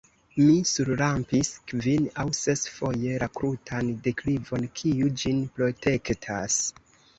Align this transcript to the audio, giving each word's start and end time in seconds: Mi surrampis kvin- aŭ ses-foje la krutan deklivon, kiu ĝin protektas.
Mi 0.35 0.53
surrampis 0.69 1.51
kvin- 1.71 2.07
aŭ 2.23 2.25
ses-foje 2.39 3.21
la 3.25 3.29
krutan 3.41 3.93
deklivon, 4.09 4.67
kiu 4.83 5.13
ĝin 5.25 5.47
protektas. 5.61 6.61